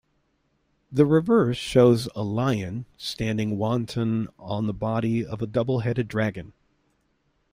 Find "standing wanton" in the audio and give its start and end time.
2.97-4.29